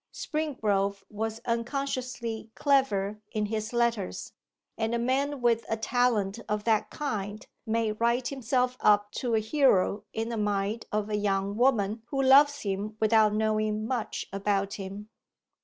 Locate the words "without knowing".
12.99-13.85